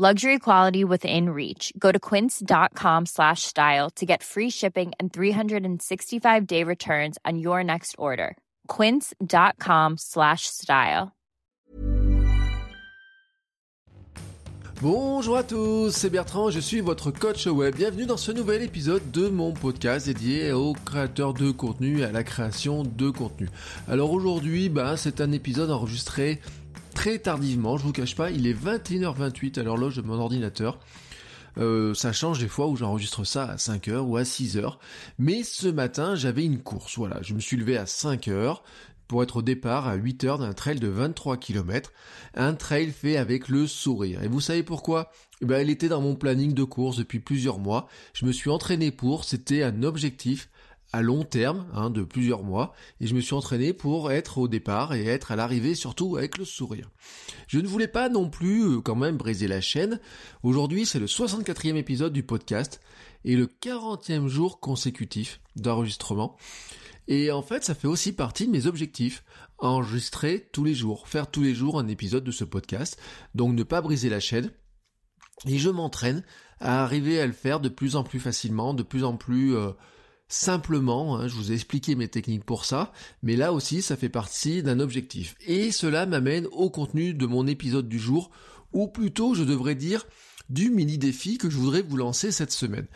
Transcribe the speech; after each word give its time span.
Luxury 0.00 0.38
quality 0.38 0.82
within 0.82 1.28
reach. 1.28 1.74
Go 1.78 1.92
to 1.92 1.98
quince.com 1.98 3.04
slash 3.04 3.42
style 3.42 3.90
to 3.96 4.06
get 4.06 4.22
free 4.22 4.48
shipping 4.48 4.92
and 4.98 5.12
365 5.12 6.46
day 6.46 6.64
returns 6.64 7.18
on 7.26 7.38
your 7.38 7.62
next 7.62 7.96
order. 7.98 8.38
Quince.com 8.66 9.98
slash 9.98 10.46
style. 10.46 11.12
Bonjour 14.82 15.36
à 15.36 15.42
tous, 15.42 15.90
c'est 15.90 16.08
Bertrand, 16.08 16.48
je 16.48 16.58
suis 16.58 16.80
votre 16.80 17.10
coach 17.10 17.46
web. 17.46 17.74
Bienvenue 17.76 18.06
dans 18.06 18.16
ce 18.16 18.32
nouvel 18.32 18.62
épisode 18.62 19.10
de 19.10 19.28
mon 19.28 19.52
podcast 19.52 20.06
dédié 20.06 20.52
aux 20.52 20.72
créateurs 20.72 21.34
de 21.34 21.50
contenu 21.50 22.00
et 22.00 22.04
à 22.04 22.12
la 22.12 22.24
création 22.24 22.84
de 22.84 23.10
contenu. 23.10 23.50
Alors 23.90 24.10
aujourd'hui, 24.10 24.70
bah, 24.70 24.96
c'est 24.96 25.20
un 25.20 25.32
épisode 25.32 25.70
enregistré 25.70 26.40
très 27.00 27.18
tardivement, 27.18 27.78
je 27.78 27.84
vous 27.84 27.92
cache 27.92 28.14
pas, 28.14 28.30
il 28.30 28.46
est 28.46 28.52
21h28 28.52 29.58
à 29.58 29.62
l'horloge 29.62 29.96
de 29.96 30.02
mon 30.02 30.18
ordinateur. 30.18 30.78
Euh, 31.56 31.94
ça 31.94 32.12
change 32.12 32.40
des 32.40 32.46
fois 32.46 32.68
où 32.68 32.76
j'enregistre 32.76 33.24
ça 33.24 33.44
à 33.44 33.56
5h 33.56 34.00
ou 34.00 34.18
à 34.18 34.22
6h. 34.22 34.74
Mais 35.18 35.42
ce 35.42 35.68
matin, 35.68 36.14
j'avais 36.14 36.44
une 36.44 36.58
course. 36.58 36.98
Voilà, 36.98 37.22
je 37.22 37.32
me 37.32 37.40
suis 37.40 37.56
levé 37.56 37.78
à 37.78 37.84
5h 37.84 38.58
pour 39.08 39.22
être 39.22 39.36
au 39.36 39.42
départ 39.42 39.88
à 39.88 39.96
8h 39.96 40.40
d'un 40.40 40.52
trail 40.52 40.78
de 40.78 40.88
23 40.88 41.38
km. 41.38 41.90
Un 42.34 42.52
trail 42.52 42.90
fait 42.90 43.16
avec 43.16 43.48
le 43.48 43.66
sourire. 43.66 44.22
Et 44.22 44.28
vous 44.28 44.42
savez 44.42 44.62
pourquoi? 44.62 45.10
Eh 45.40 45.46
ben, 45.46 45.58
Elle 45.58 45.70
était 45.70 45.88
dans 45.88 46.02
mon 46.02 46.16
planning 46.16 46.52
de 46.52 46.64
course 46.64 46.98
depuis 46.98 47.20
plusieurs 47.20 47.60
mois. 47.60 47.88
Je 48.12 48.26
me 48.26 48.32
suis 48.32 48.50
entraîné 48.50 48.90
pour, 48.90 49.24
c'était 49.24 49.62
un 49.62 49.84
objectif 49.84 50.50
à 50.92 51.02
long 51.02 51.24
terme, 51.24 51.66
hein, 51.72 51.90
de 51.90 52.02
plusieurs 52.02 52.42
mois, 52.42 52.72
et 53.00 53.06
je 53.06 53.14
me 53.14 53.20
suis 53.20 53.34
entraîné 53.34 53.72
pour 53.72 54.10
être 54.10 54.38
au 54.38 54.48
départ 54.48 54.92
et 54.92 55.06
être 55.06 55.30
à 55.30 55.36
l'arrivée 55.36 55.74
surtout 55.74 56.16
avec 56.16 56.36
le 56.36 56.44
sourire. 56.44 56.90
Je 57.46 57.60
ne 57.60 57.68
voulais 57.68 57.88
pas 57.88 58.08
non 58.08 58.28
plus 58.28 58.62
euh, 58.62 58.80
quand 58.80 58.96
même 58.96 59.16
briser 59.16 59.46
la 59.46 59.60
chaîne. 59.60 60.00
Aujourd'hui 60.42 60.86
c'est 60.86 60.98
le 60.98 61.06
64e 61.06 61.76
épisode 61.76 62.12
du 62.12 62.24
podcast 62.24 62.80
et 63.24 63.36
le 63.36 63.46
40e 63.46 64.26
jour 64.26 64.58
consécutif 64.58 65.40
d'enregistrement. 65.54 66.36
Et 67.06 67.30
en 67.30 67.42
fait 67.42 67.62
ça 67.62 67.74
fait 67.74 67.88
aussi 67.88 68.12
partie 68.12 68.46
de 68.46 68.52
mes 68.52 68.66
objectifs. 68.66 69.24
Enregistrer 69.58 70.48
tous 70.52 70.64
les 70.64 70.74
jours, 70.74 71.06
faire 71.06 71.30
tous 71.30 71.42
les 71.42 71.54
jours 71.54 71.78
un 71.78 71.86
épisode 71.86 72.24
de 72.24 72.30
ce 72.30 72.44
podcast, 72.44 72.98
donc 73.34 73.54
ne 73.54 73.62
pas 73.62 73.82
briser 73.82 74.08
la 74.08 74.20
chaîne. 74.20 74.50
Et 75.46 75.58
je 75.58 75.68
m'entraîne 75.68 76.24
à 76.60 76.82
arriver 76.82 77.20
à 77.20 77.26
le 77.26 77.32
faire 77.32 77.60
de 77.60 77.68
plus 77.68 77.94
en 77.94 78.02
plus 78.02 78.20
facilement, 78.20 78.74
de 78.74 78.82
plus 78.82 79.04
en 79.04 79.16
plus... 79.16 79.54
Euh, 79.54 79.70
simplement, 80.30 81.16
hein, 81.16 81.28
je 81.28 81.34
vous 81.34 81.50
ai 81.50 81.54
expliqué 81.54 81.96
mes 81.96 82.08
techniques 82.08 82.44
pour 82.44 82.64
ça, 82.64 82.92
mais 83.22 83.36
là 83.36 83.52
aussi 83.52 83.82
ça 83.82 83.96
fait 83.96 84.08
partie 84.08 84.62
d'un 84.62 84.80
objectif. 84.80 85.34
Et 85.46 85.72
cela 85.72 86.06
m'amène 86.06 86.46
au 86.52 86.70
contenu 86.70 87.12
de 87.12 87.26
mon 87.26 87.46
épisode 87.46 87.88
du 87.88 87.98
jour, 87.98 88.30
ou 88.72 88.86
plutôt 88.86 89.34
je 89.34 89.42
devrais 89.42 89.74
dire 89.74 90.06
du 90.50 90.70
mini 90.70 90.98
défi 90.98 91.38
que 91.38 91.48
je 91.48 91.56
voudrais 91.56 91.82
vous 91.82 91.96
lancer 91.96 92.32
cette 92.32 92.50
semaine. 92.50 92.86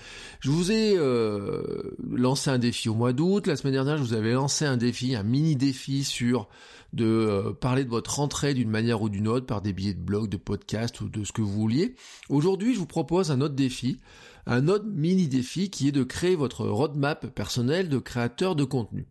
Je 0.40 0.50
vous 0.50 0.70
ai 0.72 0.94
euh, 0.96 1.96
lancé 2.10 2.50
un 2.50 2.58
défi 2.58 2.88
au 2.88 2.94
mois 2.94 3.12
d'août, 3.12 3.46
la 3.46 3.56
semaine 3.56 3.74
dernière 3.74 3.96
je 3.96 4.02
vous 4.02 4.12
avais 4.12 4.32
lancé 4.32 4.64
un 4.66 4.76
défi, 4.76 5.14
un 5.14 5.22
mini 5.22 5.56
défi 5.56 6.04
sur 6.04 6.48
de 6.92 7.04
euh, 7.04 7.52
parler 7.52 7.84
de 7.84 7.90
votre 7.90 8.16
rentrée 8.16 8.54
d'une 8.54 8.70
manière 8.70 9.02
ou 9.02 9.08
d'une 9.08 9.28
autre 9.28 9.46
par 9.46 9.62
des 9.62 9.72
billets 9.72 9.94
de 9.94 10.00
blog, 10.00 10.28
de 10.28 10.36
podcast 10.36 11.00
ou 11.00 11.08
de 11.08 11.24
ce 11.24 11.32
que 11.32 11.42
vous 11.42 11.52
vouliez. 11.52 11.94
Aujourd'hui 12.28 12.74
je 12.74 12.78
vous 12.78 12.86
propose 12.86 13.30
un 13.30 13.40
autre 13.40 13.54
défi 13.54 13.98
un 14.46 14.68
autre 14.68 14.84
mini 14.86 15.26
défi 15.26 15.70
qui 15.70 15.88
est 15.88 15.92
de 15.92 16.02
créer 16.02 16.36
votre 16.36 16.66
roadmap 16.66 17.26
personnel 17.28 17.88
de 17.88 17.98
créateur 17.98 18.56
de 18.56 18.64
contenu. 18.64 19.06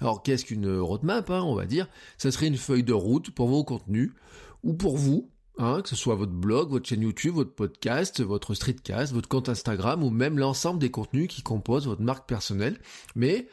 Alors 0.00 0.22
qu'est-ce 0.22 0.44
qu'une 0.44 0.78
roadmap, 0.78 1.28
hein, 1.30 1.42
on 1.42 1.54
va 1.54 1.66
dire? 1.66 1.88
Ça 2.18 2.30
serait 2.30 2.46
une 2.46 2.56
feuille 2.56 2.84
de 2.84 2.92
route 2.92 3.30
pour 3.30 3.48
vos 3.48 3.64
contenus 3.64 4.12
ou 4.62 4.74
pour 4.74 4.96
vous, 4.96 5.30
Hein, 5.58 5.80
que 5.80 5.88
ce 5.88 5.96
soit 5.96 6.16
votre 6.16 6.32
blog, 6.32 6.68
votre 6.68 6.86
chaîne 6.86 7.00
YouTube, 7.00 7.36
votre 7.36 7.54
podcast, 7.54 8.20
votre 8.20 8.54
streetcast, 8.54 9.14
votre 9.14 9.28
compte 9.28 9.48
Instagram 9.48 10.04
ou 10.04 10.10
même 10.10 10.38
l'ensemble 10.38 10.78
des 10.78 10.90
contenus 10.90 11.28
qui 11.28 11.42
composent 11.42 11.86
votre 11.86 12.02
marque 12.02 12.28
personnelle. 12.28 12.78
Mais 13.14 13.48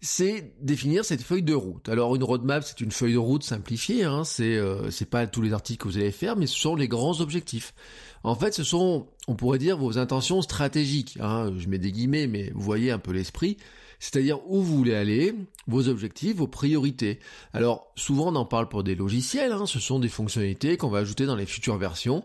c'est 0.00 0.54
définir 0.60 1.04
cette 1.04 1.22
feuille 1.22 1.42
de 1.42 1.54
route. 1.54 1.88
Alors 1.88 2.14
une 2.16 2.24
roadmap, 2.24 2.64
c'est 2.64 2.80
une 2.80 2.90
feuille 2.90 3.14
de 3.14 3.18
route 3.18 3.42
simplifiée. 3.42 4.04
Hein, 4.04 4.24
c'est 4.24 4.56
euh, 4.56 4.90
c'est 4.90 5.08
pas 5.08 5.26
tous 5.26 5.42
les 5.42 5.52
articles 5.52 5.82
que 5.82 5.88
vous 5.88 5.98
allez 5.98 6.12
faire, 6.12 6.36
mais 6.36 6.46
ce 6.46 6.58
sont 6.58 6.76
les 6.76 6.88
grands 6.88 7.20
objectifs. 7.20 7.74
En 8.22 8.34
fait, 8.34 8.54
ce 8.54 8.64
sont, 8.64 9.06
on 9.28 9.34
pourrait 9.34 9.58
dire, 9.58 9.76
vos 9.76 9.98
intentions 9.98 10.40
stratégiques. 10.40 11.18
Hein, 11.20 11.52
je 11.58 11.68
mets 11.68 11.78
des 11.78 11.92
guillemets, 11.92 12.26
mais 12.26 12.52
vous 12.54 12.62
voyez 12.62 12.90
un 12.90 12.98
peu 12.98 13.12
l'esprit. 13.12 13.58
C'est-à-dire 14.04 14.38
où 14.46 14.60
vous 14.60 14.76
voulez 14.76 14.94
aller, 14.94 15.34
vos 15.66 15.88
objectifs, 15.88 16.36
vos 16.36 16.46
priorités. 16.46 17.20
Alors, 17.54 17.90
souvent 17.96 18.30
on 18.30 18.36
en 18.36 18.44
parle 18.44 18.68
pour 18.68 18.84
des 18.84 18.94
logiciels, 18.94 19.52
hein, 19.52 19.64
ce 19.64 19.80
sont 19.80 19.98
des 19.98 20.10
fonctionnalités 20.10 20.76
qu'on 20.76 20.90
va 20.90 20.98
ajouter 20.98 21.24
dans 21.24 21.36
les 21.36 21.46
futures 21.46 21.78
versions. 21.78 22.22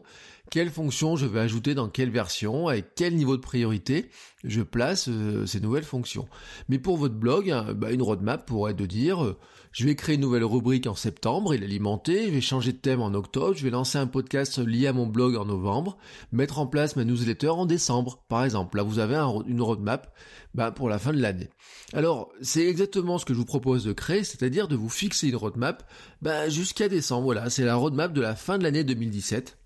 Quelles 0.49 0.71
fonctions 0.71 1.15
je 1.15 1.27
vais 1.27 1.41
ajouter 1.41 1.75
dans 1.75 1.89
quelle 1.89 2.09
version, 2.09 2.67
avec 2.67 2.95
quel 2.95 3.15
niveau 3.15 3.37
de 3.37 3.41
priorité 3.41 4.09
je 4.43 4.61
place 4.61 5.07
euh, 5.07 5.45
ces 5.45 5.59
nouvelles 5.59 5.83
fonctions. 5.83 6.27
Mais 6.69 6.79
pour 6.79 6.97
votre 6.97 7.13
blog, 7.13 7.51
hein, 7.51 7.73
bah, 7.75 7.91
une 7.91 8.01
roadmap 8.01 8.47
pourrait 8.47 8.71
être 8.71 8.77
de 8.77 8.87
dire, 8.87 9.23
euh, 9.23 9.37
je 9.71 9.85
vais 9.85 9.95
créer 9.95 10.15
une 10.15 10.21
nouvelle 10.21 10.43
rubrique 10.43 10.87
en 10.87 10.95
septembre 10.95 11.53
et 11.53 11.59
l'alimenter, 11.59 12.25
je 12.25 12.31
vais 12.31 12.41
changer 12.41 12.71
de 12.71 12.77
thème 12.77 13.01
en 13.01 13.13
octobre, 13.13 13.55
je 13.55 13.63
vais 13.63 13.69
lancer 13.69 13.99
un 13.99 14.07
podcast 14.07 14.57
lié 14.57 14.87
à 14.87 14.93
mon 14.93 15.05
blog 15.05 15.35
en 15.35 15.45
novembre, 15.45 15.97
mettre 16.31 16.57
en 16.57 16.65
place 16.65 16.95
ma 16.95 17.03
newsletter 17.03 17.49
en 17.49 17.67
décembre, 17.67 18.23
par 18.27 18.43
exemple. 18.43 18.77
Là, 18.77 18.83
vous 18.83 18.97
avez 18.97 19.17
une 19.45 19.61
roadmap 19.61 20.11
bah, 20.55 20.71
pour 20.71 20.89
la 20.89 20.97
fin 20.97 21.13
de 21.13 21.21
l'année. 21.21 21.49
Alors, 21.93 22.31
c'est 22.41 22.65
exactement 22.65 23.19
ce 23.19 23.25
que 23.25 23.35
je 23.35 23.39
vous 23.39 23.45
propose 23.45 23.83
de 23.83 23.93
créer, 23.93 24.23
c'est-à-dire 24.23 24.67
de 24.67 24.75
vous 24.75 24.89
fixer 24.89 25.27
une 25.27 25.35
roadmap 25.35 25.87
bah, 26.23 26.49
jusqu'à 26.49 26.89
décembre. 26.89 27.25
Voilà, 27.25 27.51
c'est 27.51 27.65
la 27.65 27.75
roadmap 27.75 28.13
de 28.13 28.21
la 28.21 28.35
fin 28.35 28.57
de 28.57 28.63
l'année 28.63 28.83
2017. 28.83 29.58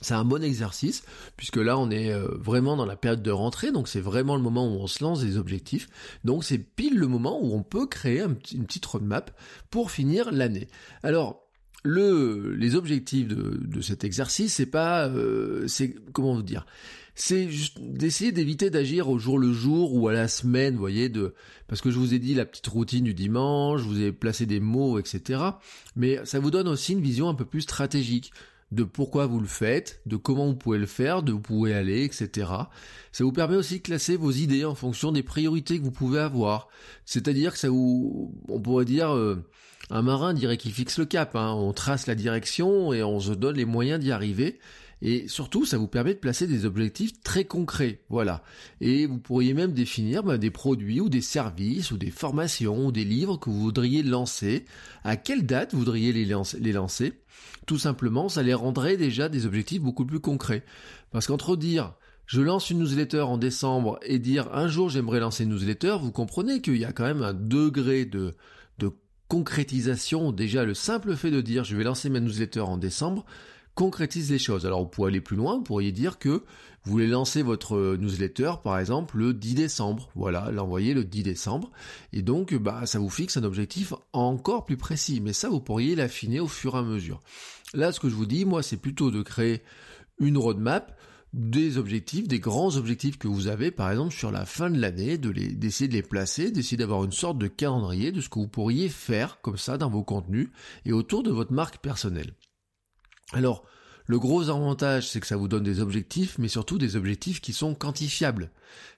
C'est 0.00 0.14
un 0.14 0.24
bon 0.24 0.42
exercice, 0.42 1.02
puisque 1.36 1.56
là 1.56 1.78
on 1.78 1.90
est 1.90 2.12
euh, 2.12 2.28
vraiment 2.38 2.76
dans 2.76 2.86
la 2.86 2.96
période 2.96 3.22
de 3.22 3.30
rentrée, 3.30 3.70
donc 3.70 3.88
c'est 3.88 4.00
vraiment 4.00 4.36
le 4.36 4.42
moment 4.42 4.66
où 4.66 4.78
on 4.80 4.86
se 4.86 5.04
lance 5.04 5.22
des 5.22 5.36
objectifs. 5.36 5.88
Donc 6.24 6.44
c'est 6.44 6.58
pile 6.58 6.98
le 6.98 7.06
moment 7.06 7.38
où 7.42 7.54
on 7.54 7.62
peut 7.62 7.86
créer 7.86 8.20
une 8.20 8.64
petite 8.64 8.86
roadmap 8.86 9.36
pour 9.70 9.90
finir 9.90 10.32
l'année. 10.32 10.68
Alors, 11.02 11.46
le, 11.82 12.54
les 12.54 12.74
objectifs 12.74 13.26
de, 13.26 13.80
cet 13.80 14.04
exercice, 14.04 14.54
c'est 14.54 14.66
pas, 14.66 15.08
euh, 15.08 15.66
c'est 15.66 15.94
comment 16.12 16.34
vous 16.34 16.42
dire, 16.42 16.66
c'est 17.14 17.48
d'essayer 17.80 18.32
d'éviter 18.32 18.70
d'agir 18.70 19.08
au 19.08 19.18
jour 19.18 19.38
le 19.38 19.52
jour 19.52 19.94
ou 19.94 20.08
à 20.08 20.12
la 20.12 20.28
semaine, 20.28 20.74
vous 20.74 20.80
voyez, 20.80 21.08
de 21.08 21.34
parce 21.68 21.80
que 21.80 21.90
je 21.90 21.98
vous 21.98 22.14
ai 22.14 22.18
dit 22.18 22.34
la 22.34 22.44
petite 22.44 22.66
routine 22.66 23.04
du 23.04 23.14
dimanche, 23.14 23.82
je 23.82 23.86
vous 23.86 24.00
ai 24.00 24.12
placé 24.12 24.46
des 24.46 24.60
mots, 24.60 24.98
etc. 24.98 25.40
Mais 25.96 26.24
ça 26.24 26.38
vous 26.38 26.50
donne 26.50 26.68
aussi 26.68 26.92
une 26.92 27.00
vision 27.00 27.28
un 27.28 27.34
peu 27.34 27.44
plus 27.44 27.62
stratégique 27.62 28.32
de 28.72 28.84
pourquoi 28.84 29.26
vous 29.26 29.40
le 29.40 29.46
faites, 29.46 30.00
de 30.06 30.16
comment 30.16 30.46
vous 30.46 30.54
pouvez 30.54 30.78
le 30.78 30.86
faire, 30.86 31.22
de 31.22 31.32
où 31.32 31.36
vous 31.36 31.42
pouvez 31.42 31.74
aller, 31.74 32.04
etc. 32.04 32.48
Ça 33.12 33.24
vous 33.24 33.32
permet 33.32 33.56
aussi 33.56 33.78
de 33.78 33.82
classer 33.82 34.16
vos 34.16 34.30
idées 34.30 34.64
en 34.64 34.74
fonction 34.74 35.10
des 35.10 35.22
priorités 35.22 35.78
que 35.78 35.84
vous 35.84 35.90
pouvez 35.90 36.20
avoir. 36.20 36.68
C'est-à-dire 37.04 37.52
que 37.52 37.58
ça 37.58 37.68
vous, 37.68 38.32
on 38.48 38.60
pourrait 38.60 38.84
dire, 38.84 39.14
euh, 39.14 39.44
un 39.90 40.02
marin 40.02 40.34
dirait 40.34 40.56
qu'il 40.56 40.72
fixe 40.72 40.98
le 40.98 41.04
cap. 41.04 41.34
Hein. 41.34 41.52
On 41.52 41.72
trace 41.72 42.06
la 42.06 42.14
direction 42.14 42.92
et 42.92 43.02
on 43.02 43.18
se 43.18 43.32
donne 43.32 43.56
les 43.56 43.64
moyens 43.64 43.98
d'y 43.98 44.12
arriver. 44.12 44.60
Et 45.02 45.28
surtout, 45.28 45.64
ça 45.64 45.78
vous 45.78 45.88
permet 45.88 46.14
de 46.14 46.18
placer 46.18 46.46
des 46.46 46.66
objectifs 46.66 47.20
très 47.22 47.44
concrets, 47.44 48.02
voilà. 48.10 48.42
Et 48.80 49.06
vous 49.06 49.18
pourriez 49.18 49.54
même 49.54 49.72
définir 49.72 50.22
bah, 50.22 50.36
des 50.36 50.50
produits 50.50 51.00
ou 51.00 51.08
des 51.08 51.22
services 51.22 51.90
ou 51.90 51.96
des 51.96 52.10
formations 52.10 52.86
ou 52.86 52.92
des 52.92 53.04
livres 53.04 53.38
que 53.38 53.48
vous 53.48 53.60
voudriez 53.60 54.02
lancer. 54.02 54.66
À 55.04 55.16
quelle 55.16 55.46
date 55.46 55.72
vous 55.72 55.78
voudriez 55.78 56.12
les 56.12 56.26
lancer? 56.72 57.12
Tout 57.66 57.78
simplement, 57.78 58.28
ça 58.28 58.42
les 58.42 58.54
rendrait 58.54 58.96
déjà 58.96 59.28
des 59.28 59.46
objectifs 59.46 59.80
beaucoup 59.80 60.04
plus 60.04 60.20
concrets. 60.20 60.64
Parce 61.10 61.26
qu'entre 61.26 61.56
dire 61.56 61.94
je 62.26 62.40
lance 62.40 62.70
une 62.70 62.78
newsletter 62.78 63.22
en 63.22 63.38
décembre 63.38 63.98
et 64.02 64.20
dire 64.20 64.54
un 64.54 64.68
jour 64.68 64.88
j'aimerais 64.88 65.18
lancer 65.18 65.42
une 65.42 65.50
newsletter, 65.50 65.96
vous 66.00 66.12
comprenez 66.12 66.60
qu'il 66.60 66.76
y 66.76 66.84
a 66.84 66.92
quand 66.92 67.02
même 67.02 67.22
un 67.22 67.34
degré 67.34 68.04
de, 68.04 68.36
de 68.78 68.92
concrétisation. 69.26 70.30
Déjà, 70.30 70.64
le 70.64 70.74
simple 70.74 71.16
fait 71.16 71.32
de 71.32 71.40
dire 71.40 71.64
je 71.64 71.74
vais 71.74 71.82
lancer 71.82 72.08
ma 72.08 72.20
newsletter 72.20 72.60
en 72.60 72.76
décembre, 72.76 73.26
concrétise 73.74 74.30
les 74.30 74.38
choses. 74.38 74.66
Alors 74.66 74.80
vous 74.80 74.88
pouvez 74.88 75.08
aller 75.08 75.20
plus 75.20 75.36
loin, 75.36 75.56
vous 75.56 75.62
pourriez 75.62 75.92
dire 75.92 76.18
que 76.18 76.44
vous 76.84 76.92
voulez 76.92 77.06
lancer 77.06 77.42
votre 77.42 77.96
newsletter 77.96 78.52
par 78.64 78.78
exemple 78.78 79.18
le 79.18 79.34
10 79.34 79.54
décembre. 79.54 80.10
Voilà, 80.14 80.50
l'envoyer 80.50 80.94
le 80.94 81.04
10 81.04 81.22
décembre. 81.22 81.70
Et 82.12 82.22
donc 82.22 82.54
bah 82.54 82.86
ça 82.86 82.98
vous 82.98 83.10
fixe 83.10 83.36
un 83.36 83.44
objectif 83.44 83.94
encore 84.12 84.64
plus 84.64 84.76
précis. 84.76 85.20
Mais 85.20 85.32
ça 85.32 85.48
vous 85.48 85.60
pourriez 85.60 85.94
l'affiner 85.94 86.40
au 86.40 86.48
fur 86.48 86.74
et 86.74 86.78
à 86.78 86.82
mesure. 86.82 87.20
Là 87.74 87.92
ce 87.92 88.00
que 88.00 88.08
je 88.08 88.14
vous 88.14 88.26
dis, 88.26 88.44
moi 88.44 88.62
c'est 88.62 88.76
plutôt 88.76 89.10
de 89.10 89.22
créer 89.22 89.62
une 90.18 90.38
roadmap 90.38 90.96
des 91.32 91.78
objectifs, 91.78 92.26
des 92.26 92.40
grands 92.40 92.76
objectifs 92.76 93.18
que 93.18 93.28
vous 93.28 93.46
avez, 93.46 93.70
par 93.70 93.90
exemple, 93.90 94.12
sur 94.12 94.32
la 94.32 94.46
fin 94.46 94.68
de 94.68 94.80
l'année, 94.80 95.16
de 95.16 95.30
les, 95.30 95.48
d'essayer 95.48 95.86
de 95.86 95.94
les 95.94 96.02
placer, 96.02 96.50
d'essayer 96.50 96.76
d'avoir 96.76 97.04
une 97.04 97.12
sorte 97.12 97.38
de 97.38 97.46
calendrier 97.46 98.10
de 98.10 98.20
ce 98.20 98.28
que 98.28 98.40
vous 98.40 98.48
pourriez 98.48 98.88
faire 98.88 99.40
comme 99.40 99.56
ça 99.56 99.78
dans 99.78 99.90
vos 99.90 100.02
contenus 100.02 100.48
et 100.84 100.92
autour 100.92 101.22
de 101.22 101.30
votre 101.30 101.52
marque 101.52 101.78
personnelle. 101.78 102.32
Alors, 103.32 103.64
le 104.06 104.18
gros 104.18 104.48
avantage, 104.48 105.08
c'est 105.08 105.20
que 105.20 105.26
ça 105.26 105.36
vous 105.36 105.48
donne 105.48 105.62
des 105.62 105.80
objectifs, 105.80 106.36
mais 106.38 106.48
surtout 106.48 106.78
des 106.78 106.96
objectifs 106.96 107.40
qui 107.40 107.52
sont 107.52 107.74
quantifiables. 107.74 108.50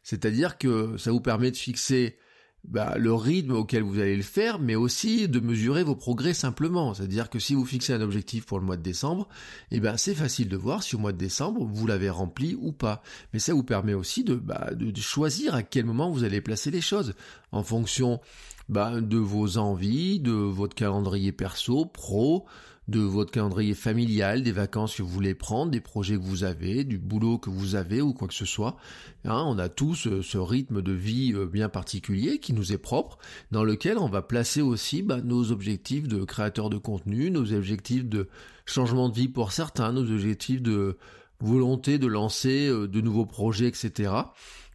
C'est-à-dire 0.02 0.58
que 0.58 0.96
ça 0.96 1.11
vous 1.11 1.20
permet 1.20 1.50
de 1.50 1.56
fixer 1.56 2.17
bah, 2.64 2.94
le 2.96 3.12
rythme 3.12 3.52
auquel 3.52 3.82
vous 3.82 3.99
allez 3.99 4.17
le 4.17 4.23
faire, 4.23 4.58
mais 4.58 4.76
aussi 4.76 5.29
de 5.29 5.40
mesurer 5.40 5.82
vos 5.82 5.96
progrès 5.96 6.32
simplement. 6.32 6.94
C'est-à-dire 6.94 7.29
que 7.29 7.38
si 7.38 7.55
vous 7.55 7.67
fixez 7.67 7.93
un 7.93 8.00
objectif 8.00 8.46
pour 8.46 8.58
le 8.58 8.64
mois 8.64 8.76
de 8.76 8.82
décembre, 8.82 9.29
eh 9.70 9.81
ben 9.81 9.96
c'est 9.96 10.14
facile 10.14 10.49
de 10.49 10.56
voir 10.56 10.82
si 10.82 10.94
au 10.94 10.99
mois 10.99 11.12
de 11.12 11.19
décembre 11.19 11.64
vous 11.64 11.87
l'avez 11.87 12.08
rempli 12.08 12.56
ou 12.58 12.73
pas. 12.73 13.02
Mais 13.32 13.38
ça 13.38 13.52
vous 13.52 13.64
permet 13.64 13.94
aussi 13.94 14.23
de, 14.23 14.37
bah, 14.37 14.70
de 14.75 15.00
choisir 15.00 15.55
à 15.55 15.62
quel 15.62 15.85
moment 15.85 16.11
vous 16.11 16.25
allez 16.25 16.40
placer 16.40 16.70
les 16.70 16.81
choses 16.81 17.14
en 17.50 17.64
fonction 17.64 18.20
bah, 18.69 19.00
de 19.00 19.19
vos 19.19 19.58
envies, 19.58 20.20
de 20.20 20.32
votre 20.32 20.76
calendrier 20.76 21.32
perso, 21.32 21.85
pro, 21.85 22.46
de 22.92 23.00
votre 23.00 23.32
calendrier 23.32 23.74
familial, 23.74 24.42
des 24.42 24.52
vacances 24.52 24.96
que 24.96 25.02
vous 25.02 25.08
voulez 25.08 25.34
prendre, 25.34 25.72
des 25.72 25.80
projets 25.80 26.16
que 26.16 26.22
vous 26.22 26.44
avez, 26.44 26.84
du 26.84 26.98
boulot 26.98 27.38
que 27.38 27.50
vous 27.50 27.74
avez 27.74 28.00
ou 28.00 28.12
quoi 28.12 28.28
que 28.28 28.34
ce 28.34 28.44
soit. 28.44 28.76
Hein, 29.24 29.42
on 29.46 29.58
a 29.58 29.68
tous 29.68 30.06
euh, 30.06 30.22
ce 30.22 30.38
rythme 30.38 30.82
de 30.82 30.92
vie 30.92 31.32
euh, 31.34 31.46
bien 31.46 31.68
particulier 31.68 32.38
qui 32.38 32.52
nous 32.52 32.72
est 32.72 32.78
propre, 32.78 33.18
dans 33.50 33.64
lequel 33.64 33.98
on 33.98 34.08
va 34.08 34.22
placer 34.22 34.60
aussi 34.60 35.02
bah, 35.02 35.20
nos 35.22 35.50
objectifs 35.50 36.06
de 36.06 36.22
créateur 36.24 36.70
de 36.70 36.76
contenu, 36.78 37.30
nos 37.30 37.52
objectifs 37.52 38.04
de 38.04 38.28
changement 38.66 39.08
de 39.08 39.14
vie 39.14 39.28
pour 39.28 39.52
certains, 39.52 39.92
nos 39.92 40.08
objectifs 40.10 40.62
de 40.62 40.98
volonté 41.40 41.98
de 41.98 42.06
lancer 42.06 42.68
euh, 42.68 42.86
de 42.86 43.00
nouveaux 43.00 43.26
projets, 43.26 43.66
etc. 43.66 44.12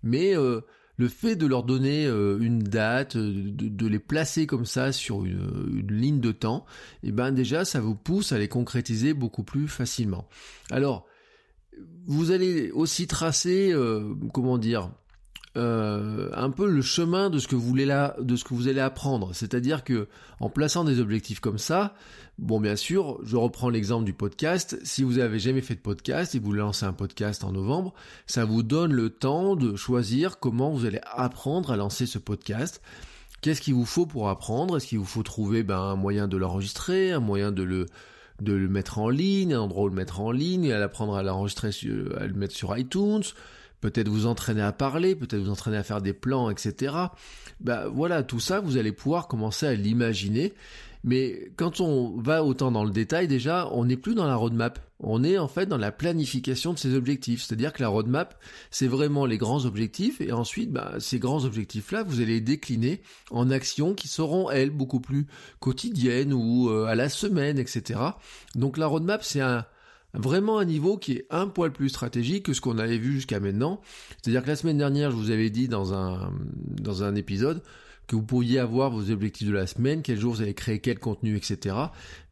Mais 0.03 0.33
le 0.97 1.07
fait 1.07 1.35
de 1.35 1.45
leur 1.45 1.63
donner 1.63 2.05
euh, 2.05 2.39
une 2.39 2.59
date, 2.59 3.15
euh, 3.15 3.31
de, 3.51 3.88
les 3.88 3.99
placer 3.99 4.47
comme 4.47 4.65
ça 4.65 4.91
sur 4.91 5.23
une, 5.25 5.88
ligne 5.89 6.19
de 6.19 6.31
temps, 6.31 6.65
et 7.03 7.09
eh 7.09 7.11
ben 7.11 7.31
déjà 7.31 7.65
ça 7.65 7.79
vous 7.79 7.95
pousse 7.95 8.31
à 8.31 8.39
les 8.39 8.47
concrétiser 8.47 9.13
beaucoup 9.13 9.44
plus 9.44 9.67
facilement. 9.67 10.27
Alors, 10.71 11.05
vous 12.07 12.31
allez 12.31 12.71
aussi 12.71 13.05
tracer, 13.05 13.71
euh, 13.71 14.15
comment 14.33 14.57
dire, 14.57 14.91
euh, 15.57 16.30
un 16.33 16.51
peu 16.51 16.69
le 16.69 16.81
chemin 16.81 17.30
de 17.30 17.39
ce 17.39 17.48
que 17.48 17.56
vous 17.56 17.65
voulez 17.65 17.86
là, 17.86 18.15
de 18.19 18.36
ce 18.36 18.44
que 18.44 18.54
vous 18.54 18.68
allez 18.68 18.80
apprendre. 18.80 19.31
C'est-à-dire 19.33 19.83
que 19.83 20.07
en 20.39 20.50
plaçant 20.50 20.83
des 20.83 21.00
objectifs 21.00 21.39
comme 21.39 21.57
ça, 21.57 21.95
bon 22.38 22.59
bien 22.59 22.75
sûr, 22.75 23.19
je 23.24 23.36
reprends 23.36 23.69
l'exemple 23.69 24.06
du 24.06 24.13
podcast. 24.13 24.80
Si 24.83 25.04
vous 25.04 25.18
avez 25.18 25.39
jamais 25.39 25.62
fait 25.62 25.75
de 25.75 25.80
podcast 25.80 26.36
et 26.36 26.39
vous 26.39 26.54
lancez 26.54 26.86
un 26.86 26.94
podcast 26.94 27.44
en 27.44 27.51
novembre, 27.51 27.94
ça 28.27 28.45
vous 28.45 28.62
donne 28.62 28.94
le 28.94 29.09
temps 29.09 29.56
de 29.56 29.75
choisir 29.75 30.39
comment 30.39 30.69
vous 30.69 30.86
allez 30.86 31.01
apprendre 31.04 31.71
à 31.71 31.75
lancer 31.75 32.06
ce 32.06 32.19
podcast. 32.19 32.81
Qu'est-ce 33.42 33.62
qu'il 33.62 33.74
vous 33.74 33.86
faut 33.86 34.06
pour 34.06 34.30
apprendre? 34.30 34.77
Est-ce 34.77 34.88
qu'il 34.88 35.00
vous 35.00 35.06
faut 35.06 35.24
trouver 35.24 35.63
ben, 35.63 35.80
un 35.80 35.95
moyen 35.95 36.27
de 36.27 36.38
l'enregistrer, 36.38 37.12
un 37.12 37.19
moyen 37.19 37.51
de 37.51 37.63
le 37.63 37.88
de 38.42 38.53
le 38.53 38.68
mettre 38.68 39.00
en 39.00 39.10
ligne, 39.10 39.56
un 39.56 39.62
endroit 39.62 39.86
où 39.86 39.89
le 39.89 39.95
mettre 39.95 40.19
en 40.19 40.31
ligne, 40.31 40.71
à 40.71 40.77
l'apprendre 40.77 41.15
à 41.15 41.24
l'enregistrer, 41.24 41.71
à 42.19 42.27
le 42.27 42.33
mettre 42.33 42.56
sur 42.56 42.77
iTunes? 42.77 43.24
Peut-être 43.89 44.10
vous 44.10 44.25
entraîner 44.25 44.62
à 44.62 44.72
parler, 44.72 45.16
peut-être 45.16 45.42
vous 45.42 45.50
entraîner 45.50 45.78
à 45.78 45.84
faire 45.84 46.01
des 46.01 46.13
plans, 46.13 46.50
etc. 46.50 46.94
Bah 47.62 47.88
voilà, 47.88 48.24
tout 48.24 48.39
ça, 48.39 48.60
vous 48.60 48.78
allez 48.78 48.92
pouvoir 48.92 49.28
commencer 49.28 49.66
à 49.66 49.74
l'imaginer. 49.74 50.54
Mais 51.04 51.51
quand 51.56 51.80
on 51.80 52.19
va 52.19 52.44
autant 52.44 52.69
dans 52.69 52.84
le 52.84 52.92
détail, 52.92 53.30
déjà, 53.30 53.69
on 53.72 53.86
n'est 53.86 53.95
plus 53.95 54.13
dans 54.13 54.28
la 54.28 54.36
roadmap. 54.36 54.80
On 55.00 55.24
est 55.24 55.38
en 55.38 55.48
fait 55.48 55.68
dans 55.68 55.78
la 55.78 55.92
planification 55.92 56.74
de 56.74 56.78
ces 56.78 56.95
objectifs. 56.95 57.44
C'est-à-dire 57.44 57.72
que 57.72 57.81
la 57.81 57.88
roadmap, 57.88 58.38
c'est 58.72 58.88
vraiment 58.88 59.25
les 59.25 59.38
grands 59.38 59.63
objectifs. 59.66 60.19
Et 60.19 60.34
ensuite, 60.34 60.72
bah, 60.72 60.95
ces 61.00 61.18
grands 61.19 61.45
objectifs-là, 61.45 62.04
vous 62.04 62.19
allez 62.19 62.34
les 62.34 62.42
décliner 62.42 63.01
en 63.31 63.51
actions 63.51 63.94
qui 63.94 64.10
seront, 64.10 64.50
elles, 64.50 64.72
beaucoup 64.72 65.00
plus 65.00 65.28
quotidiennes 65.60 66.34
ou 66.34 66.69
euh, 66.69 66.86
à 66.86 66.95
la 66.95 67.07
semaine, 67.07 67.57
etc. 67.57 68.00
Donc 68.56 68.78
la 68.78 68.88
roadmap, 68.88 69.24
c'est 69.24 69.39
un, 69.42 69.66
vraiment 70.17 70.59
un 70.59 70.65
niveau 70.65 70.97
qui 70.97 71.13
est 71.13 71.25
un 71.29 71.47
poil 71.47 71.71
plus 71.71 71.89
stratégique 71.89 72.45
que 72.45 72.53
ce 72.53 72.61
qu'on 72.61 72.77
avait 72.77 72.97
vu 72.97 73.13
jusqu'à 73.13 73.39
maintenant. 73.39 73.81
C'est-à-dire 74.21 74.43
que 74.43 74.47
la 74.47 74.55
semaine 74.55 74.77
dernière, 74.77 75.11
je 75.11 75.15
vous 75.15 75.31
avais 75.31 75.49
dit 75.49 75.67
dans 75.67 75.93
un, 75.93 76.33
dans 76.81 77.03
un 77.03 77.15
épisode 77.15 77.61
que 78.07 78.15
vous 78.15 78.23
pourriez 78.23 78.59
avoir 78.59 78.89
vos 78.89 79.11
objectifs 79.11 79.47
de 79.47 79.53
la 79.53 79.67
semaine, 79.67 80.01
quel 80.01 80.17
jour 80.17 80.33
vous 80.33 80.41
allez 80.41 80.53
créer 80.53 80.79
quel 80.79 80.97
contenu, 80.97 81.35
etc. 81.35 81.75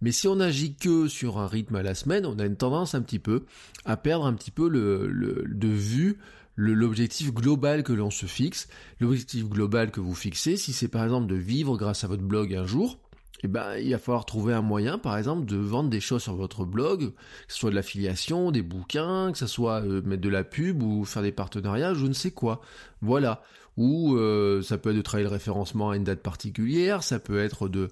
Mais 0.01 0.11
si 0.11 0.27
on 0.27 0.39
agit 0.39 0.75
que 0.75 1.07
sur 1.07 1.37
un 1.37 1.47
rythme 1.47 1.75
à 1.75 1.83
la 1.83 1.95
semaine, 1.95 2.25
on 2.25 2.39
a 2.39 2.45
une 2.45 2.55
tendance 2.55 2.95
un 2.95 3.01
petit 3.01 3.19
peu 3.19 3.43
à 3.83 3.97
perdre 3.97 4.25
un 4.25 4.33
petit 4.33 4.51
peu 4.51 4.69
le, 4.69 5.07
le 5.07 5.43
de 5.47 5.67
vue 5.67 6.17
l'objectif 6.57 7.33
global 7.33 7.83
que 7.83 7.93
l'on 7.93 8.09
se 8.09 8.25
fixe, 8.25 8.69
l'objectif 9.01 9.45
global 9.45 9.91
que 9.91 9.99
vous 9.99 10.15
fixez, 10.15 10.55
si 10.55 10.73
c'est 10.73 10.87
par 10.87 11.03
exemple 11.03 11.27
de 11.27 11.35
vivre 11.35 11.77
grâce 11.77 12.03
à 12.03 12.07
votre 12.07 12.23
blog 12.23 12.55
un 12.55 12.65
jour, 12.65 12.99
eh 13.45 13.47
ben, 13.47 13.77
il 13.77 13.92
va 13.92 14.00
falloir 14.00 14.25
trouver 14.25 14.53
un 14.53 14.62
moyen, 14.62 14.97
par 14.97 15.18
exemple, 15.18 15.45
de 15.45 15.57
vendre 15.57 15.89
des 15.89 16.00
choses 16.00 16.24
sur 16.24 16.36
votre 16.36 16.65
blog, 16.65 17.12
que 17.12 17.13
ce 17.53 17.59
soit 17.59 17.69
de 17.69 17.75
l'affiliation, 17.75 18.51
des 18.51 18.62
bouquins, 18.62 19.31
que 19.31 19.38
ce 19.38 19.47
soit 19.47 19.81
euh, 19.83 20.01
mettre 20.03 20.21
de 20.21 20.30
la 20.30 20.44
pub 20.44 20.81
ou 20.81 21.06
faire 21.06 21.21
des 21.21 21.31
partenariats, 21.31 21.94
je 21.94 22.07
ne 22.07 22.13
sais 22.13 22.31
quoi. 22.31 22.62
Voilà. 23.01 23.44
Ou 23.77 24.15
euh, 24.15 24.62
ça 24.62 24.77
peut 24.77 24.89
être 24.89 24.95
de 24.95 25.01
travailler 25.01 25.27
le 25.27 25.33
référencement 25.33 25.92
à 25.92 25.95
une 25.95 26.03
date 26.03 26.21
particulière, 26.21 27.03
ça 27.03 27.19
peut 27.19 27.39
être 27.39 27.69
de, 27.69 27.89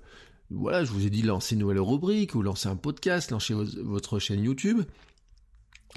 voilà, 0.50 0.84
je 0.84 0.92
vous 0.92 1.06
ai 1.06 1.10
dit 1.10 1.22
lancer 1.22 1.56
une 1.56 1.62
nouvelle 1.62 1.80
rubrique 1.80 2.36
ou 2.36 2.42
lancer 2.42 2.70
un 2.70 2.76
podcast, 2.76 3.32
lancer 3.32 3.54
votre 3.54 4.20
chaîne 4.20 4.44
YouTube 4.44 4.82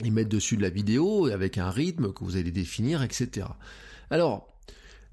et 0.05 0.11
mettre 0.11 0.29
dessus 0.29 0.57
de 0.57 0.63
la 0.63 0.71
vidéo 0.71 1.27
avec 1.27 1.57
un 1.57 1.71
rythme 1.71 2.13
que 2.13 2.25
vous 2.25 2.37
allez 2.37 2.51
définir, 2.51 3.03
etc. 3.03 3.47
Alors, 4.11 4.56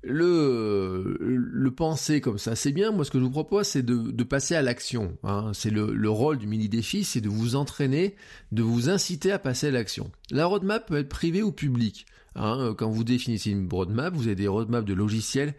le, 0.04 1.70
penser 1.76 2.22
comme 2.22 2.38
ça, 2.38 2.56
c'est 2.56 2.72
bien. 2.72 2.92
Moi, 2.92 3.06
ce 3.06 3.12
que 3.12 3.20
je 3.20 3.24
vous 3.24 3.32
propose, 3.32 3.68
c'est 3.68 3.84
de, 3.84 4.24
passer 4.24 4.56
à 4.56 4.62
l'action. 4.62 5.18
Hein. 5.24 5.52
C'est 5.54 5.70
le, 5.70 5.94
le, 5.94 6.10
rôle 6.10 6.38
du 6.38 6.48
mini-défi, 6.48 7.04
c'est 7.04 7.22
de 7.22 7.30
vous 7.30 7.56
entraîner, 7.56 8.16
de 8.52 8.64
vous 8.64 8.90
inciter 8.90 9.32
à 9.32 9.40
passer 9.40 9.68
à 9.68 9.72
l'action. 9.72 10.12
La 10.32 10.46
roadmap 10.46 10.88
peut 10.88 10.98
être 10.98 11.10
privée 11.10 11.42
ou 11.42 11.52
publique. 11.52 12.06
Hein. 12.36 12.74
Quand 12.78 12.90
vous 12.90 13.04
définissez 13.04 13.52
une 13.52 13.68
roadmap, 13.72 14.14
vous 14.14 14.28
avez 14.28 14.36
des 14.36 14.48
roadmaps 14.48 14.88
de 14.88 14.94
logiciels. 14.94 15.54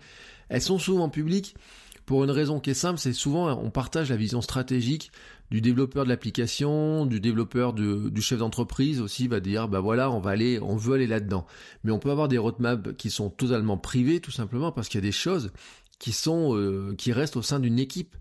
Elles 0.48 0.62
sont 0.62 0.78
souvent 0.78 1.08
publiques 1.08 1.56
pour 2.06 2.24
une 2.24 2.30
raison 2.30 2.60
qui 2.60 2.70
est 2.70 2.74
simple, 2.74 2.98
c'est 2.98 3.12
souvent 3.12 3.58
on 3.58 3.70
partage 3.70 4.10
la 4.10 4.16
vision 4.16 4.40
stratégique 4.40 5.10
du 5.50 5.60
développeur 5.60 6.04
de 6.04 6.08
l'application, 6.08 7.06
du 7.06 7.20
développeur 7.20 7.72
du 7.72 8.22
chef 8.22 8.38
d'entreprise 8.38 9.00
aussi 9.00 9.28
va 9.28 9.40
dire 9.40 9.68
bah 9.68 9.80
voilà 9.80 10.10
on 10.10 10.20
va 10.20 10.30
aller, 10.30 10.58
on 10.60 10.76
veut 10.76 10.94
aller 10.94 11.06
là-dedans. 11.06 11.46
Mais 11.82 11.92
on 11.92 11.98
peut 11.98 12.10
avoir 12.10 12.28
des 12.28 12.38
roadmaps 12.38 12.94
qui 12.98 13.10
sont 13.10 13.30
totalement 13.30 13.78
privés 13.78 14.20
tout 14.20 14.30
simplement 14.30 14.72
parce 14.72 14.88
qu'il 14.88 14.98
y 14.98 15.04
a 15.04 15.06
des 15.06 15.12
choses 15.12 15.52
qui 15.98 16.12
sont 16.12 16.56
euh, 16.56 16.94
qui 16.96 17.12
restent 17.12 17.36
au 17.36 17.42
sein 17.42 17.60
d'une 17.60 17.78
équipe 17.78 18.16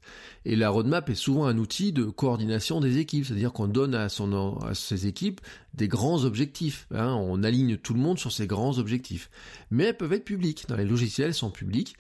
et 0.46 0.56
la 0.56 0.70
roadmap 0.70 1.10
est 1.10 1.15
souvent 1.15 1.46
un 1.46 1.58
outil 1.58 1.92
de 1.92 2.06
coordination 2.06 2.80
des 2.80 2.98
équipes 2.98 3.25
c'est-à-dire 3.25 3.51
qu'on 3.51 3.68
donne 3.68 3.96
à 3.96 4.10
son 4.10 4.58
à 4.60 4.74
ses 4.74 5.08
équipes 5.08 5.42
des 5.74 5.88
grands 5.88 6.24
objectifs 6.24 6.88
hein. 6.94 7.13
on 7.13 7.44
aligne 7.44 7.77
tout 7.77 7.94
le 7.94 8.00
monde 8.00 8.20
sur 8.20 8.32
ces 8.32 8.48
grands 8.48 8.77
objectifs 8.77 9.30
mais 9.72 9.86
elles 9.86 9.98
peuvent 9.98 10.13
être 10.13 10.25
publiques 10.25 10.65
dans 10.68 10.75
les 10.75 10.86
logiciels 10.86 11.30
elles 11.30 11.34
sont 11.34 11.51
publiques 11.51 11.96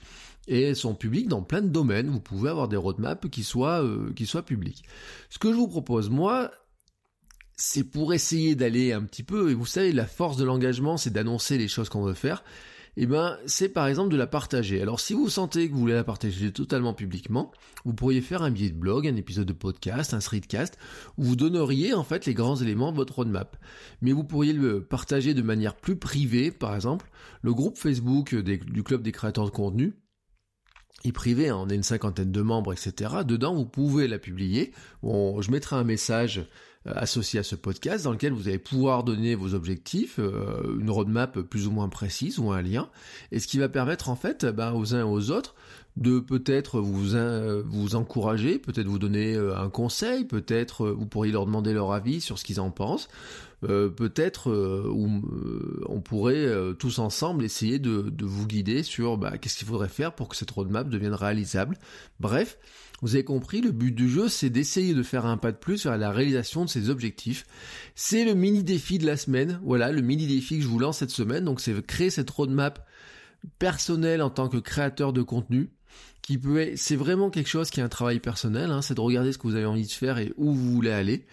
et 0.47 0.61
elles 0.61 0.75
sont 0.75 0.95
publiques 0.95 1.27
dans 1.27 1.41
plein 1.41 1.61
de 1.61 1.69
domaines. 1.69 2.09
Vous 2.09 2.19
pouvez 2.19 2.49
avoir 2.49 2.67
des 2.67 2.77
roadmaps 2.77 3.29
qui 3.29 3.43
soient, 3.43 3.83
euh, 3.83 4.11
qui 4.15 4.25
soient 4.25 4.43
publics. 4.43 4.83
Ce 5.29 5.39
que 5.39 5.51
je 5.51 5.55
vous 5.55 5.67
propose, 5.67 6.09
moi, 6.09 6.51
c'est 7.55 7.83
pour 7.83 8.13
essayer 8.13 8.55
d'aller 8.55 8.91
un 8.91 9.03
petit 9.03 9.23
peu, 9.23 9.51
et 9.51 9.53
vous 9.53 9.65
savez, 9.65 9.91
la 9.91 10.05
force 10.05 10.37
de 10.37 10.43
l'engagement, 10.43 10.97
c'est 10.97 11.11
d'annoncer 11.11 11.57
les 11.57 11.67
choses 11.67 11.89
qu'on 11.89 12.03
veut 12.03 12.13
faire. 12.13 12.43
Eh 12.95 13.07
ben, 13.07 13.37
c'est 13.47 13.69
par 13.69 13.87
exemple 13.87 14.11
de 14.11 14.17
la 14.17 14.27
partager. 14.27 14.81
Alors, 14.81 14.99
si 14.99 15.13
vous 15.13 15.27
sentez 15.27 15.67
que 15.67 15.73
vous 15.73 15.79
voulez 15.79 15.95
la 15.95 16.03
partager 16.03 16.51
totalement 16.51 16.93
publiquement, 16.93 17.51
vous 17.85 17.93
pourriez 17.93 18.21
faire 18.21 18.43
un 18.43 18.51
billet 18.51 18.69
de 18.69 18.77
blog, 18.77 19.07
un 19.07 19.15
épisode 19.15 19.47
de 19.47 19.53
podcast, 19.53 20.13
un 20.13 20.19
streetcast, 20.19 20.77
où 21.17 21.23
vous 21.23 21.35
donneriez 21.35 21.93
en 21.95 22.03
fait 22.03 22.27
les 22.27 22.35
grands 22.35 22.55
éléments 22.55 22.91
de 22.91 22.97
votre 22.97 23.15
roadmap. 23.15 23.57
Mais 24.01 24.11
vous 24.11 24.23
pourriez 24.23 24.53
le 24.53 24.83
partager 24.83 25.33
de 25.33 25.41
manière 25.41 25.75
plus 25.75 25.95
privée, 25.95 26.51
par 26.51 26.75
exemple, 26.75 27.09
le 27.41 27.53
groupe 27.53 27.77
Facebook 27.79 28.35
du 28.35 28.83
club 28.83 29.01
des 29.01 29.11
créateurs 29.11 29.45
de 29.45 29.49
contenu 29.49 29.93
et 31.05 31.11
privé, 31.11 31.49
hein, 31.49 31.57
on 31.59 31.69
est 31.69 31.75
une 31.75 31.83
cinquantaine 31.83 32.31
de 32.31 32.41
membres, 32.41 32.71
etc. 32.71 33.11
Dedans, 33.25 33.53
vous 33.53 33.65
pouvez 33.65 34.07
la 34.07 34.19
publier. 34.19 34.71
Bon, 35.01 35.41
je 35.41 35.51
mettrai 35.51 35.75
un 35.75 35.83
message 35.83 36.47
associé 36.85 37.39
à 37.39 37.43
ce 37.43 37.55
podcast 37.55 38.03
dans 38.03 38.11
lequel 38.11 38.33
vous 38.33 38.47
allez 38.47 38.59
pouvoir 38.59 39.03
donner 39.03 39.35
vos 39.35 39.53
objectifs, 39.53 40.19
euh, 40.19 40.77
une 40.79 40.89
roadmap 40.89 41.39
plus 41.41 41.67
ou 41.67 41.71
moins 41.71 41.89
précise 41.89 42.39
ou 42.39 42.51
un 42.51 42.61
lien, 42.61 42.89
et 43.31 43.39
ce 43.39 43.47
qui 43.47 43.57
va 43.57 43.69
permettre 43.69 44.09
en 44.09 44.15
fait 44.15 44.45
ben, 44.45 44.73
aux 44.73 44.93
uns 44.93 44.99
et 44.99 45.03
aux 45.03 45.31
autres 45.31 45.55
de 45.95 46.19
peut-être 46.19 46.79
vous 46.81 47.13
vous 47.65 47.95
encourager, 47.95 48.57
peut-être 48.57 48.87
vous 48.87 48.99
donner 48.99 49.35
euh, 49.35 49.55
un 49.55 49.69
conseil, 49.69 50.25
peut-être 50.25 50.89
vous 50.89 51.05
pourriez 51.05 51.31
leur 51.31 51.45
demander 51.45 51.71
leur 51.71 51.91
avis 51.93 52.19
sur 52.19 52.39
ce 52.39 52.43
qu'ils 52.43 52.59
en 52.59 52.71
pensent, 52.71 53.09
euh, 53.69 53.89
peut-être 53.89 54.49
euh, 54.49 54.93
euh, 54.93 55.81
on 55.87 56.01
pourrait 56.01 56.47
tous 56.79 56.99
ensemble 56.99 57.43
essayer 57.43 57.79
de, 57.79 58.13
vous 58.21 58.47
guider 58.47 58.83
sur 58.83 59.17
bah, 59.17 59.37
qu'est-ce 59.37 59.57
qu'il 59.57 59.67
faudrait 59.67 59.89
faire 59.89 60.13
pour 60.13 60.29
que 60.29 60.35
cette 60.35 60.51
roadmap 60.51 60.89
devienne 60.89 61.13
réalisable. 61.13 61.77
Bref, 62.19 62.57
vous 63.03 63.15
avez 63.15 63.25
compris, 63.25 63.59
le 63.59 63.71
but 63.71 63.91
du 63.91 64.09
jeu, 64.09 64.29
c'est 64.29 64.49
d'essayer 64.49 64.93
de 64.93 65.03
faire 65.03 65.25
un 65.25 65.35
pas 65.35 65.51
de 65.51 65.57
plus 65.57 65.83
vers 65.83 65.97
la 65.97 66.09
réalisation 66.09 66.63
de 66.63 66.69
ses 66.69 66.89
objectifs. 66.89 67.45
C'est 67.95 68.23
le 68.23 68.33
mini 68.33 68.63
défi 68.63 68.97
de 68.97 69.05
la 69.05 69.17
semaine. 69.17 69.59
Voilà, 69.61 69.91
le 69.91 69.99
mini 70.01 70.25
défi 70.25 70.55
que 70.55 70.63
je 70.63 70.69
vous 70.69 70.79
lance 70.79 70.99
cette 70.99 71.09
semaine. 71.09 71.43
Donc 71.43 71.59
c'est 71.59 71.85
créer 71.85 72.09
cette 72.09 72.29
roadmap 72.29 72.87
personnelle 73.59 74.21
en 74.21 74.29
tant 74.29 74.47
que 74.47 74.55
créateur 74.55 75.11
de 75.11 75.21
contenu. 75.21 75.69
Qui 76.21 76.37
peut, 76.37 76.69
c'est 76.77 76.95
vraiment 76.95 77.29
quelque 77.29 77.49
chose 77.49 77.69
qui 77.69 77.81
est 77.81 77.83
un 77.83 77.89
travail 77.89 78.21
personnel. 78.21 78.71
Hein, 78.71 78.81
c'est 78.81 78.95
de 78.95 79.01
regarder 79.01 79.33
ce 79.33 79.37
que 79.37 79.47
vous 79.47 79.55
avez 79.55 79.65
envie 79.65 79.85
de 79.85 79.91
faire 79.91 80.17
et 80.17 80.31
où 80.37 80.53
vous 80.53 80.71
voulez 80.71 80.91
aller. 80.91 81.25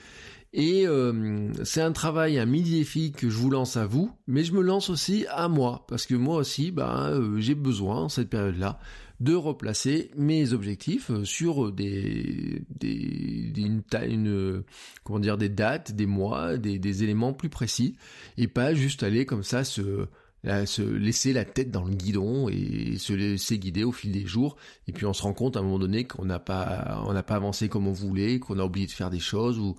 Et 0.53 0.85
euh, 0.87 1.53
c'est 1.65 1.81
un 1.81 1.93
travail, 1.93 2.39
un 2.39 2.47
mini 2.47 2.71
défi 2.71 3.13
que 3.13 3.31
je 3.31 3.37
vous 3.37 3.51
lance 3.51 3.77
à 3.77 3.87
vous, 3.87 4.11
mais 4.27 4.43
je 4.43 4.53
me 4.53 4.63
lance 4.63 4.91
aussi 4.91 5.25
à 5.31 5.49
moi, 5.49 5.85
parce 5.87 6.07
que 6.07 6.17
moi 6.17 6.37
aussi, 6.39 6.73
ben, 6.73 7.39
j'ai 7.39 7.55
besoin, 7.55 8.03
en 8.03 8.09
cette 8.09 8.31
période-là, 8.31 8.81
de 9.21 9.35
replacer 9.35 10.11
mes 10.17 10.53
objectifs 10.53 11.11
euh, 11.11 11.25
sur 11.25 11.71
des, 11.71 12.63
des, 12.71 13.53
une, 13.57 13.83
une, 13.93 14.65
comment 15.05 15.21
dire, 15.21 15.39
des 15.39 15.51
dates, 15.51 15.93
des 15.93 16.07
mois, 16.07 16.57
des, 16.57 16.79
des 16.79 17.05
éléments 17.05 17.33
plus 17.33 17.51
précis, 17.51 17.95
et 18.39 18.49
pas 18.49 18.75
juste 18.75 19.03
aller 19.03 19.27
comme 19.27 19.45
ça 19.45 19.63
se 19.63 20.07
se 20.45 20.83
laisser 20.83 21.33
la 21.33 21.45
tête 21.45 21.71
dans 21.71 21.85
le 21.85 21.95
guidon 21.95 22.49
et 22.49 22.97
se 22.99 23.13
laisser 23.13 23.59
guider 23.59 23.85
au 23.85 23.93
fil 23.93 24.13
des 24.13 24.27
jours. 24.27 24.57
Et 24.89 24.93
puis 24.93 25.05
on 25.07 25.13
se 25.13 25.23
rend 25.23 25.35
compte 25.35 25.57
à 25.57 25.61
un 25.61 25.63
moment 25.63 25.79
donné 25.79 26.05
qu'on 26.05 26.25
n'a 26.25 26.39
pas, 26.39 27.03
on 27.07 27.13
n'a 27.13 27.23
pas 27.23 27.37
avancé 27.37 27.69
comme 27.69 27.87
on 27.87 27.93
voulait, 27.93 28.39
qu'on 28.39 28.59
a 28.59 28.65
oublié 28.65 28.87
de 28.87 28.93
faire 28.93 29.11
des 29.11 29.21
choses 29.21 29.59
ou, 29.59 29.77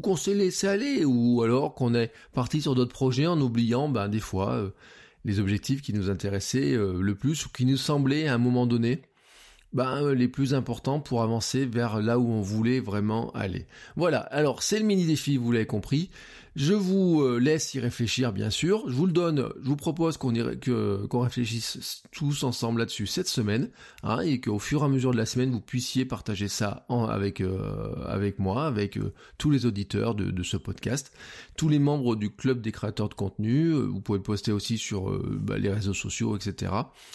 qu'on 0.00 0.16
s'est 0.16 0.34
laissé 0.34 0.66
aller 0.66 1.04
ou 1.04 1.42
alors 1.42 1.74
qu'on 1.74 1.94
est 1.94 2.12
parti 2.32 2.60
sur 2.60 2.74
d'autres 2.74 2.92
projets 2.92 3.26
en 3.26 3.40
oubliant, 3.40 3.88
ben, 3.88 4.08
des 4.08 4.20
fois, 4.20 4.52
euh, 4.54 4.70
les 5.24 5.38
objectifs 5.40 5.82
qui 5.82 5.92
nous 5.92 6.10
intéressaient 6.10 6.74
euh, 6.74 7.00
le 7.00 7.14
plus 7.14 7.46
ou 7.46 7.48
qui 7.48 7.64
nous 7.64 7.76
semblaient 7.76 8.26
à 8.26 8.34
un 8.34 8.38
moment 8.38 8.66
donné 8.66 9.02
ben, 9.72 10.02
euh, 10.02 10.14
les 10.14 10.28
plus 10.28 10.54
importants 10.54 11.00
pour 11.00 11.22
avancer 11.22 11.66
vers 11.66 12.00
là 12.00 12.18
où 12.18 12.28
on 12.28 12.40
voulait 12.40 12.80
vraiment 12.80 13.30
aller. 13.32 13.66
Voilà, 13.96 14.18
alors 14.18 14.62
c'est 14.62 14.78
le 14.78 14.84
mini 14.84 15.06
défi, 15.06 15.36
vous 15.36 15.50
l'avez 15.52 15.66
compris. 15.66 16.10
Je 16.56 16.72
vous 16.72 17.20
euh, 17.22 17.38
laisse 17.38 17.74
y 17.74 17.80
réfléchir, 17.80 18.32
bien 18.32 18.48
sûr. 18.48 18.84
Je 18.86 18.94
vous 18.94 19.06
le 19.06 19.12
donne, 19.12 19.48
je 19.60 19.68
vous 19.68 19.76
propose 19.76 20.18
qu'on 20.18 21.20
réfléchisse 21.20 22.04
tous 22.12 22.44
ensemble 22.44 22.78
là-dessus 22.78 23.08
cette 23.08 23.26
semaine, 23.26 23.70
hein, 24.04 24.20
et 24.20 24.40
qu'au 24.40 24.60
fur 24.60 24.82
et 24.82 24.84
à 24.84 24.88
mesure 24.88 25.10
de 25.10 25.16
la 25.16 25.26
semaine, 25.26 25.50
vous 25.50 25.60
puissiez 25.60 26.04
partager 26.04 26.46
ça 26.46 26.86
avec, 26.88 27.40
euh, 27.40 27.92
avec 28.06 28.38
moi, 28.38 28.66
avec 28.66 28.98
euh, 28.98 29.12
tous 29.36 29.50
les 29.50 29.66
auditeurs 29.66 30.14
de, 30.14 30.42
ce 30.44 30.56
podcast, 30.56 31.12
tous 31.56 31.68
les 31.68 31.80
membres 31.80 32.14
du 32.14 32.30
club 32.30 32.60
des 32.60 32.70
créateurs 32.70 33.08
de 33.08 33.14
contenu. 33.14 33.72
vous 33.72 34.00
pouvez 34.00 34.20
poster 34.20 34.52
aussi 34.52 34.78
sur 34.78 35.10
bah, 35.40 35.58
les 35.58 35.70
réseaux 35.70 35.94
sociaux, 35.94 36.36
etc. 36.36 36.70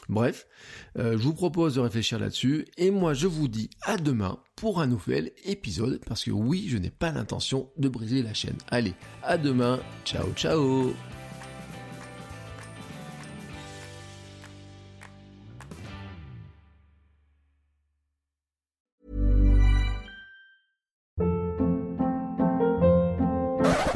Bref, 0.09 0.47
je 0.95 1.15
vous 1.15 1.33
propose 1.33 1.75
de 1.75 1.79
réfléchir 1.79 2.19
là-dessus, 2.19 2.65
et 2.77 2.89
moi 2.89 3.13
je 3.13 3.27
vous 3.27 3.47
dis 3.47 3.69
à 3.83 3.97
demain 3.97 4.39
pour 4.59 4.81
un 4.81 4.87
nouvel 4.87 5.31
épisode, 5.45 6.01
parce 6.05 6.25
que 6.25 6.31
oui, 6.31 6.67
je 6.67 6.77
n'ai 6.77 6.89
pas 6.89 7.11
l'intention 7.11 7.69
de 7.77 7.87
briser 7.87 8.21
la 8.21 8.33
chaîne. 8.33 8.57
Allez, 8.69 8.93
à 9.29 9.37
demain, 9.37 9.79
ciao 10.03 10.33
ciao. 10.33 10.91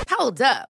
Hold 0.07 0.41
up, 0.41 0.69